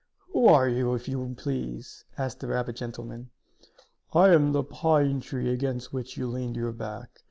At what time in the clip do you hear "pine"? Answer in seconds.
4.63-5.19